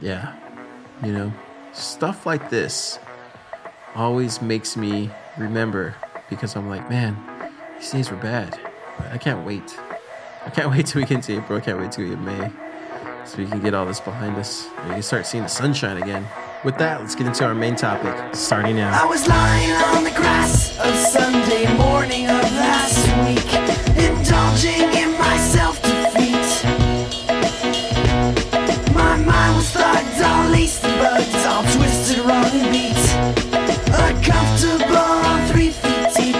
[0.00, 0.34] Yeah,
[1.04, 1.32] you know,
[1.72, 2.98] stuff like this
[3.94, 5.94] always makes me remember
[6.30, 7.16] because I'm like, man,
[7.78, 8.58] these days were bad.
[9.10, 9.78] I can't wait.
[10.44, 11.58] I can't wait till we get to April.
[11.58, 12.50] I can't wait till we get May
[13.24, 14.66] so we can get all this behind us.
[14.78, 16.26] And we can start seeing the sunshine again.
[16.64, 19.02] With that, let's get into our main topic, starting now.
[19.02, 23.52] I was lying on the grass of Sunday morning of last week,
[23.98, 25.11] indulging in
[30.54, 33.02] and bugged, all twisted, wrong and beat.
[34.04, 36.36] Uncomfortable on three feet deep.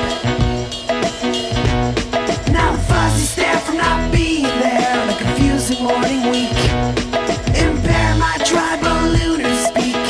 [2.52, 6.60] Now the fuzzy stare from not being there on a confusing morning week.
[7.56, 10.04] Impair my tribal lunar speak.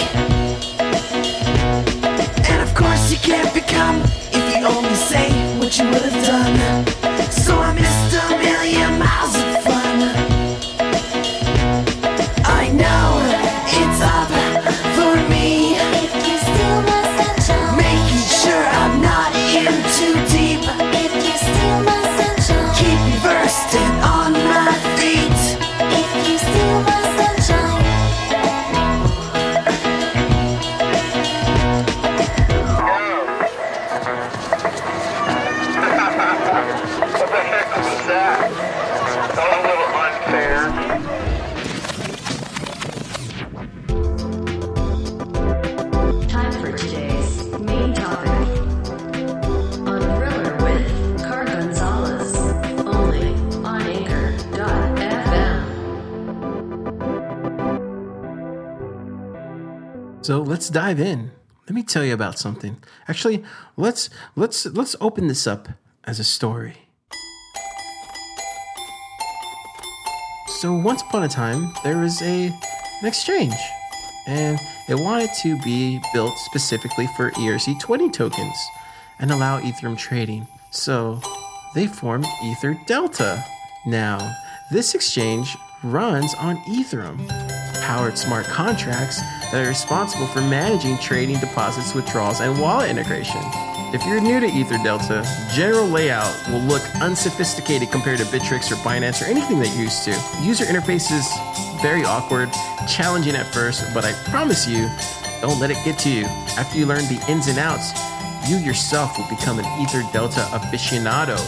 [2.50, 6.91] And of course you can't become if you only say what you would have done.
[60.22, 61.32] So let's dive in.
[61.66, 62.76] Let me tell you about something.
[63.08, 63.42] Actually,
[63.76, 65.68] let's let's let's open this up
[66.04, 66.76] as a story.
[70.60, 73.56] So once upon a time, there was a an exchange,
[74.28, 78.56] and it wanted to be built specifically for ERC20 tokens
[79.18, 80.46] and allow Ethereum trading.
[80.70, 81.20] So
[81.74, 83.42] they formed EtherDelta.
[83.86, 84.36] Now,
[84.70, 87.28] this exchange runs on Ethereum,
[87.82, 89.20] powered smart contracts
[89.52, 93.40] that are responsible for managing trading deposits, withdrawals, and wallet integration.
[93.94, 99.20] If you're new to EtherDelta, general layout will look unsophisticated compared to Bittrex or Binance
[99.20, 100.18] or anything that you're used to.
[100.40, 101.28] User interface is
[101.82, 102.50] very awkward,
[102.88, 104.88] challenging at first, but I promise you,
[105.42, 106.24] don't let it get to you.
[106.56, 107.92] After you learn the ins and outs,
[108.48, 111.38] you yourself will become an Ether Delta aficionado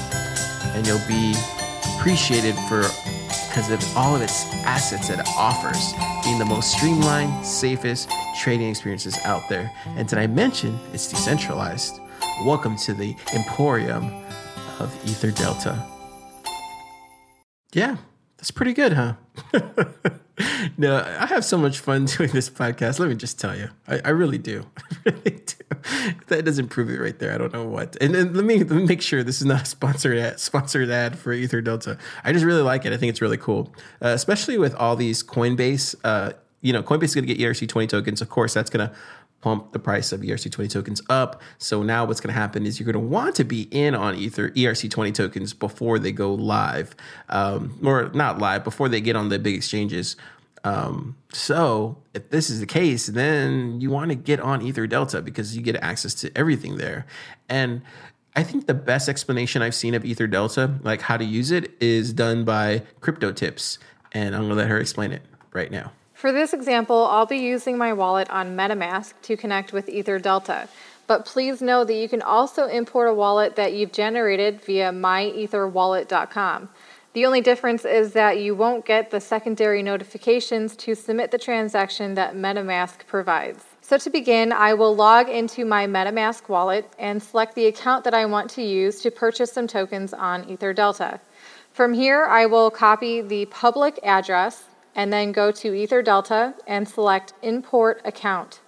[0.74, 1.34] and you'll be
[1.96, 2.82] appreciated for
[3.54, 5.92] because of all of its assets that it offers,
[6.24, 9.70] being the most streamlined, safest trading experiences out there.
[9.90, 12.00] And did I mention it's decentralized?
[12.44, 14.06] Welcome to the emporium
[14.80, 15.80] of EtherDelta.
[17.72, 17.98] Yeah,
[18.38, 19.14] that's pretty good, huh?
[20.76, 22.98] no, I have so much fun doing this podcast.
[22.98, 24.66] Let me just tell you, I, I really do.
[25.06, 25.53] I really do.
[26.28, 27.32] That doesn't prove it right there.
[27.32, 27.96] I don't know what.
[28.00, 31.18] And, let me let me make sure this is not a sponsored ad, sponsored ad
[31.18, 31.98] for EtherDelta.
[32.22, 32.92] I just really like it.
[32.92, 35.94] I think it's really cool, uh, especially with all these Coinbase.
[36.04, 38.22] Uh, you know, Coinbase is going to get ERC20 tokens.
[38.22, 38.94] Of course, that's going to
[39.44, 41.42] pump the price of ERC20 tokens up.
[41.58, 44.14] So now what's going to happen is you're going to want to be in on
[44.14, 46.96] Ether ERC20 tokens before they go live,
[47.28, 50.16] um, or not live before they get on the big exchanges.
[50.64, 55.54] Um, so if this is the case, then you want to get on EtherDelta because
[55.54, 57.06] you get access to everything there.
[57.48, 57.82] And
[58.34, 62.12] I think the best explanation I've seen of EtherDelta, like how to use it, is
[62.12, 63.78] done by CryptoTips.
[64.12, 65.22] And I'm going to let her explain it
[65.52, 65.92] right now.
[66.14, 70.68] For this example, I'll be using my wallet on MetaMask to connect with EtherDelta.
[71.06, 76.70] But please know that you can also import a wallet that you've generated via myetherwallet.com.
[77.14, 82.14] The only difference is that you won't get the secondary notifications to submit the transaction
[82.14, 83.64] that MetaMask provides.
[83.82, 88.14] So to begin, I will log into my MetaMask wallet and select the account that
[88.14, 91.20] I want to use to purchase some tokens on EtherDelta.
[91.70, 94.64] From here, I will copy the public address
[94.96, 98.60] and then go to EtherDelta and select Import Account.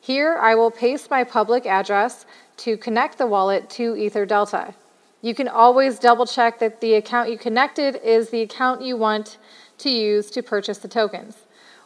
[0.00, 2.26] Here, I will paste my public address
[2.58, 4.74] to connect the wallet to EtherDelta.
[5.20, 9.38] You can always double check that the account you connected is the account you want
[9.78, 11.38] to use to purchase the tokens.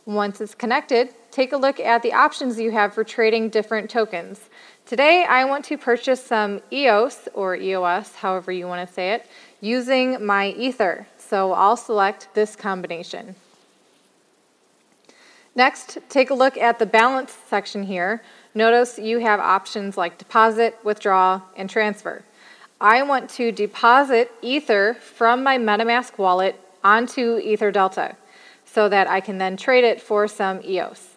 [0.05, 4.51] Once it's connected, take a look at the options you have for trading different tokens.
[4.85, 9.27] Today, I want to purchase some EOS or EOS, however you want to say it,
[9.61, 11.07] using my Ether.
[11.17, 13.37] So I'll select this combination.
[15.55, 18.23] Next, take a look at the balance section here.
[18.55, 22.25] Notice you have options like deposit, withdraw, and transfer.
[22.83, 28.17] I want to deposit Ether from my MetaMask wallet onto EtherDelta
[28.65, 31.11] so that I can then trade it for some EOS.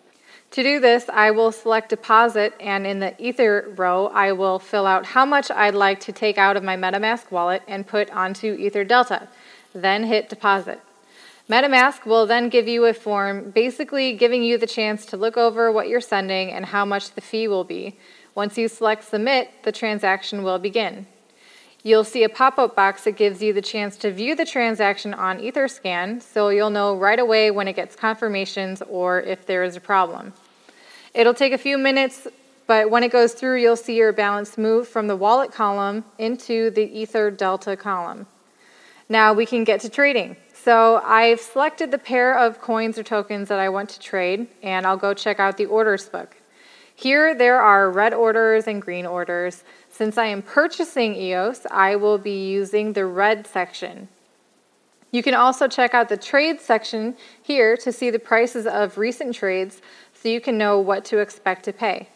[0.51, 4.86] To do this, I will select deposit and in the Ether row, I will fill
[4.86, 8.56] out how much I'd like to take out of my MetaMask wallet and put onto
[8.56, 9.28] EtherDelta.
[9.73, 10.80] Then hit deposit.
[11.49, 15.71] MetaMask will then give you a form basically giving you the chance to look over
[15.71, 17.97] what you're sending and how much the fee will be.
[18.36, 21.08] Once you select submit, the transaction will begin.
[21.86, 25.13] You'll see a pop up box that gives you the chance to view the transaction
[25.13, 29.76] on Etherscan, so you'll know right away when it gets confirmations or if there is
[29.76, 30.34] a problem.
[31.13, 32.28] It'll take a few minutes,
[32.65, 36.71] but when it goes through, you'll see your balance move from the wallet column into
[36.71, 38.26] the EtherDelta column.
[39.08, 40.38] Now we can get to trading.
[40.56, 44.88] So I've selected the pair of coins or tokens that I want to trade, and
[44.88, 46.36] I'll go check out the orders book.
[46.98, 49.63] Here there are red orders and green orders.
[49.97, 54.10] Since I am purchasing EOS, I will be using the red section.
[55.12, 59.34] You can also check out the trade section here to see the prices of recent
[59.34, 59.81] trades
[60.13, 62.10] so you can know what to expect to pay.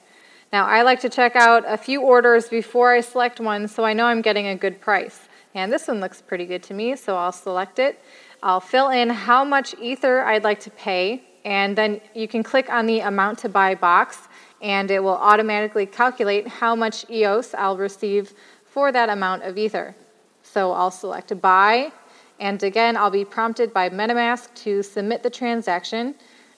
[0.52, 3.94] Now, I like to check out a few orders before I select one so I
[3.94, 5.30] know I'm getting a good price.
[5.56, 8.04] And this one looks pretty good to me, so I'll select it.
[8.44, 12.70] I'll fill in how much Ether I'd like to pay, and then you can click
[12.70, 14.28] on the amount to buy box,
[14.62, 18.34] and it will automatically calculate how much EOS I'll receive
[18.66, 19.96] for that amount of Ether.
[20.44, 21.92] So I'll select buy,
[22.40, 26.16] and again, I'll be prompted by MetaMask to submit the transaction.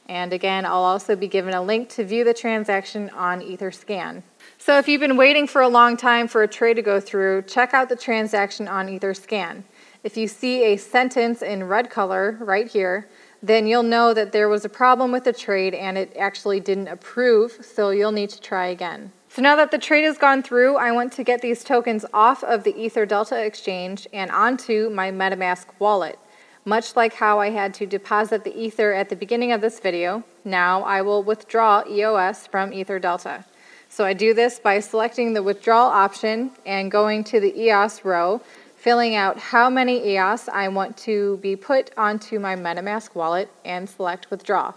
[0.07, 4.23] And again, I'll also be given a link to view the transaction on Etherscan.
[4.57, 7.43] So if you've been waiting for a long time for a trade to go through,
[7.43, 9.63] check out the transaction on Etherscan.
[10.03, 13.07] If you see a sentence in red color right here,
[13.43, 16.87] then you'll know that there was a problem with the trade and it actually didn't
[16.87, 19.11] approve, so you'll need to try again.
[19.29, 22.43] So now that the trade has gone through, I want to get these tokens off
[22.43, 26.19] of the EtherDelta exchange and onto my MetaMask wallet.
[26.65, 30.23] Much like how I had to deposit the Ether at the beginning of this video,
[30.45, 33.45] now I will withdraw EOS from EtherDelta.
[33.89, 38.41] So I do this by selecting the withdrawal option and going to the EOS row,
[38.81, 43.87] filling out how many EOS I want to be put onto my MetaMask wallet and
[43.87, 44.73] select withdraw.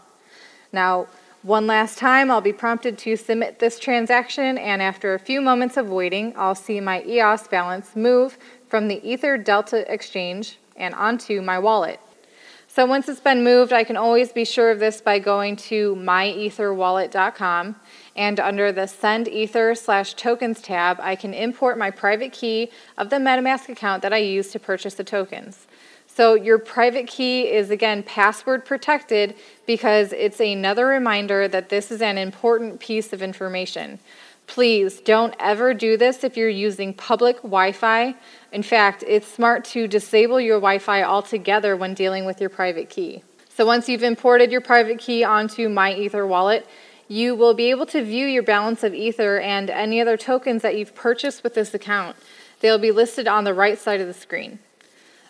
[0.74, 1.06] Now,
[1.42, 5.78] one last time, I'll be prompted to submit this transaction, and after a few moments
[5.78, 8.36] of waiting, I'll see my EOS balance move
[8.68, 11.98] from the EtherDelta exchange and onto my wallet.
[12.68, 15.94] So once it's been moved, I can always be sure of this by going to
[15.96, 17.76] myetherwallet.com
[18.16, 23.10] and under the send ether slash tokens tab, I can import my private key of
[23.10, 25.66] the MetaMask account that I use to purchase the tokens.
[26.06, 29.34] So your private key is again password protected
[29.66, 33.98] because it's another reminder that this is an important piece of information.
[34.46, 38.14] Please don't ever do this if you're using public Wi Fi.
[38.52, 42.90] In fact, it's smart to disable your Wi Fi altogether when dealing with your private
[42.90, 43.24] key.
[43.48, 46.66] So once you've imported your private key onto My Ether wallet,
[47.08, 50.76] you will be able to view your balance of Ether and any other tokens that
[50.76, 52.16] you've purchased with this account.
[52.60, 54.58] They'll be listed on the right side of the screen.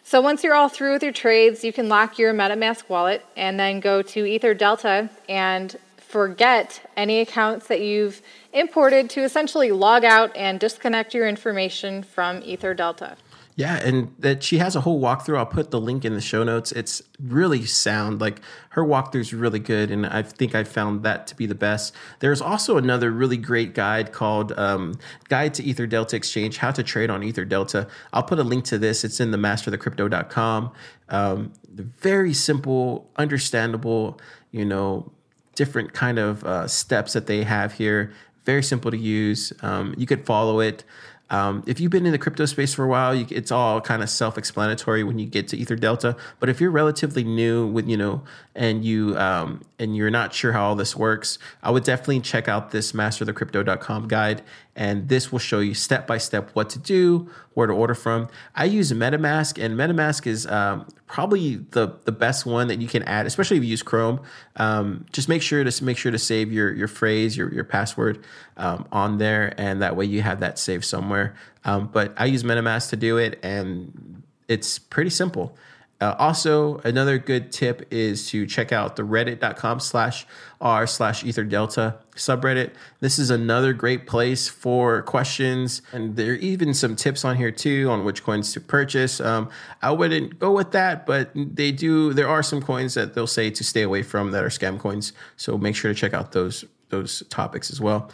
[0.02, 3.58] So once you're all through with your trades, you can lock your MetaMask wallet and
[3.58, 8.22] then go to EtherDelta and forget any accounts that you've
[8.52, 13.16] imported to essentially log out and disconnect your information from EtherDelta.
[13.56, 15.38] Yeah, and that she has a whole walkthrough.
[15.38, 16.72] I'll put the link in the show notes.
[16.72, 18.20] It's really sound.
[18.20, 18.40] Like
[18.70, 21.94] her walkthrough is really good, and I think I found that to be the best.
[22.18, 24.98] There's also another really great guide called um,
[25.28, 27.88] Guide to EtherDelta Exchange: How to Trade on EtherDelta.
[28.12, 29.04] I'll put a link to this.
[29.04, 30.72] It's in the masterthecrypto.com.
[31.10, 34.20] Um, very simple, understandable.
[34.50, 35.12] You know,
[35.54, 38.12] different kind of uh, steps that they have here.
[38.44, 39.52] Very simple to use.
[39.62, 40.82] Um, you could follow it.
[41.30, 44.02] Um, if you've been in the crypto space for a while, you, it's all kind
[44.02, 46.18] of self-explanatory when you get to EtherDelta.
[46.38, 48.22] But if you're relatively new with you know,
[48.54, 52.48] and you um, and you're not sure how all this works, I would definitely check
[52.48, 54.42] out this masterthecrypto.com guide,
[54.76, 58.28] and this will show you step by step what to do, where to order from.
[58.54, 63.02] I use MetaMask, and MetaMask is um, probably the the best one that you can
[63.04, 64.20] add, especially if you use Chrome.
[64.56, 68.24] Um, just make sure to make sure to save your your phrase, your your password
[68.56, 71.34] um, on there, and that way you have that saved somewhere.
[71.64, 75.56] Um, but I use MetaMask to do it, and it's pretty simple.
[76.04, 80.26] Uh, also, another good tip is to check out the reddit.com slash
[80.60, 82.72] r slash ether delta subreddit.
[83.00, 87.50] This is another great place for questions, and there are even some tips on here
[87.50, 89.18] too on which coins to purchase.
[89.18, 89.48] Um,
[89.80, 92.12] I wouldn't go with that, but they do.
[92.12, 95.14] There are some coins that they'll say to stay away from that are scam coins.
[95.36, 98.10] So make sure to check out those those topics as well.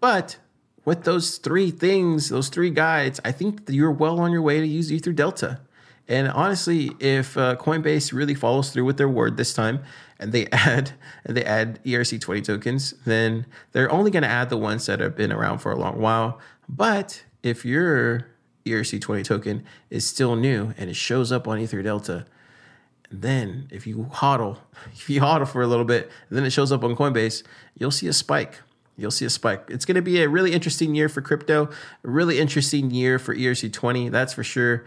[0.00, 0.36] But
[0.84, 4.66] with those three things, those three guides, I think you're well on your way to
[4.66, 5.60] use EtherDelta.
[6.08, 9.82] And honestly, if uh, Coinbase really follows through with their word this time,
[10.18, 10.92] and they add
[11.24, 15.16] and they add ERC20 tokens, then they're only going to add the ones that have
[15.16, 16.38] been around for a long while.
[16.68, 18.28] But if your
[18.64, 22.24] ERC20 token is still new and it shows up on EtherDelta,
[23.10, 24.58] then if you hodl,
[24.92, 27.42] if you hodl for a little bit, and then it shows up on Coinbase,
[27.78, 28.60] you'll see a spike.
[28.96, 29.64] You'll see a spike.
[29.68, 31.70] It's going to be a really interesting year for crypto,
[32.04, 34.84] a really interesting year for ERC20, that's for sure.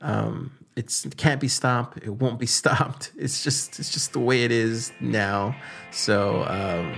[0.00, 1.98] Um, it's it can't be stopped.
[1.98, 3.10] It won't be stopped.
[3.18, 5.56] It's just it's just the way it is now.
[5.90, 6.94] So um,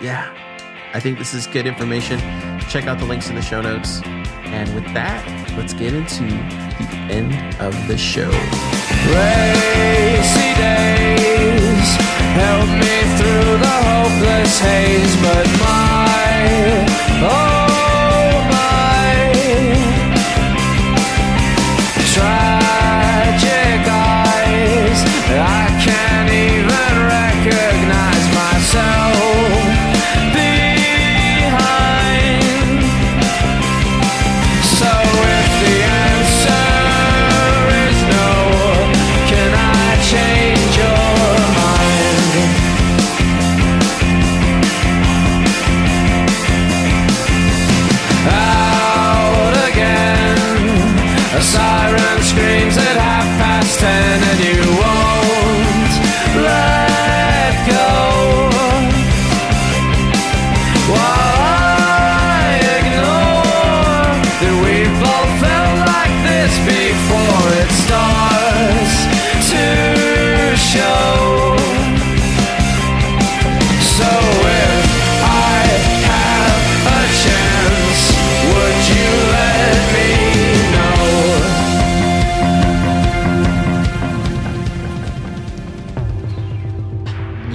[0.00, 0.32] yeah,
[0.94, 2.20] I think this is good information.
[2.70, 4.00] Check out the links in the show notes.
[4.04, 5.26] And with that,
[5.58, 8.30] let's get into the end of the show.
[9.10, 10.30] Days
[12.38, 16.07] help me through the hopeless haze, but my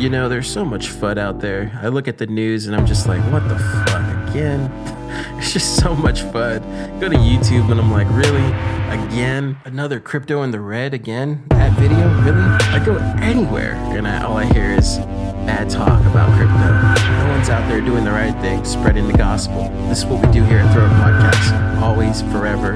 [0.09, 1.77] know, there's so much FUD out there.
[1.81, 4.71] I look at the news and I'm just like, what the fuck again?
[5.37, 6.61] It's just so much FUD.
[6.99, 8.43] Go to YouTube and I'm like, really?
[8.89, 9.57] Again?
[9.65, 11.43] Another crypto in the red again?
[11.49, 11.97] That video?
[12.23, 12.41] Really?
[12.41, 14.97] I go anywhere and I, all I hear is
[15.45, 17.23] bad talk about crypto.
[17.23, 19.69] No one's out there doing the right thing, spreading the gospel.
[19.89, 21.81] This is what we do here at Thriller Podcast.
[21.81, 22.73] Always, forever.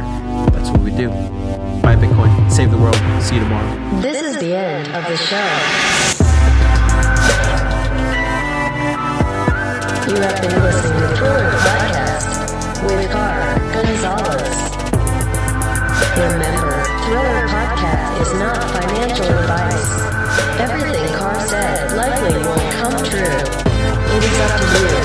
[0.51, 1.09] That's what we do.
[1.81, 2.97] Buy Bitcoin, save the world.
[3.21, 4.01] See you tomorrow.
[4.01, 5.96] This is the end of the show.
[10.07, 12.31] You have been listening to Thriller Podcast
[12.87, 14.55] with Car Gonzalez.
[16.15, 19.91] Remember, Thriller Podcast is not financial advice.
[20.63, 23.35] Everything Car said likely won't come true.
[24.15, 25.03] It is up to you.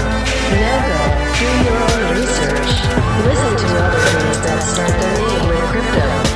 [0.63, 1.01] Now go
[1.35, 2.71] do your own research.
[3.27, 6.32] Listen to other things that start their name with crypto